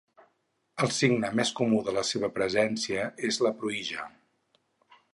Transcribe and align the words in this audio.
El 0.85 0.89
signe 0.99 1.29
més 1.41 1.51
comú 1.59 1.83
de 1.89 1.95
la 1.99 2.05
seva 2.13 2.31
presència 2.39 3.07
és 3.31 3.41
la 3.49 3.55
pruïja. 3.61 4.11